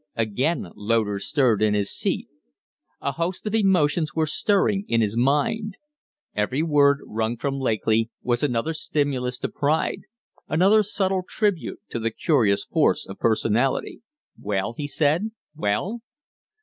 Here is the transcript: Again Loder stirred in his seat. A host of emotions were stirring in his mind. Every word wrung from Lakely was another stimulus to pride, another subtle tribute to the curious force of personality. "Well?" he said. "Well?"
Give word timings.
Again 0.15 0.69
Loder 0.75 1.19
stirred 1.19 1.61
in 1.61 1.75
his 1.75 1.91
seat. 1.95 2.27
A 3.01 3.11
host 3.11 3.45
of 3.45 3.53
emotions 3.53 4.15
were 4.15 4.25
stirring 4.25 4.83
in 4.87 4.99
his 4.99 5.15
mind. 5.15 5.77
Every 6.33 6.63
word 6.63 7.01
wrung 7.05 7.37
from 7.37 7.59
Lakely 7.59 8.09
was 8.23 8.41
another 8.41 8.73
stimulus 8.73 9.37
to 9.37 9.47
pride, 9.47 9.99
another 10.47 10.81
subtle 10.81 11.21
tribute 11.21 11.81
to 11.89 11.99
the 11.99 12.09
curious 12.09 12.65
force 12.65 13.05
of 13.05 13.19
personality. 13.19 14.01
"Well?" 14.41 14.73
he 14.75 14.87
said. 14.87 15.33
"Well?" 15.55 16.01